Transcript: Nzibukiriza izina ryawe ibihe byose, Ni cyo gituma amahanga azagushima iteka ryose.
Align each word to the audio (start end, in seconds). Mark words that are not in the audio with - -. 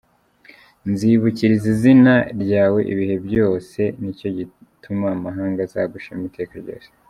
Nzibukiriza 0.89 1.65
izina 1.75 2.13
ryawe 2.41 2.79
ibihe 2.91 3.15
byose, 3.27 3.79
Ni 3.99 4.11
cyo 4.19 4.29
gituma 4.37 5.05
amahanga 5.15 5.59
azagushima 5.67 6.23
iteka 6.31 6.55
ryose. 6.63 6.89